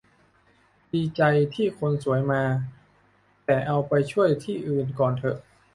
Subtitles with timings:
[0.93, 1.21] ดีใจ
[1.55, 2.43] ที่คนสวยมา
[3.45, 5.37] แต่เอาไปช่วยที่อื่นก่อนเถอะ